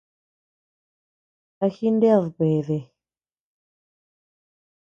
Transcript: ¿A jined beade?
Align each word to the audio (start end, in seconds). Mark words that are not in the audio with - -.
¿A 1.65 1.67
jined 1.75 2.01
beade? 2.39 2.79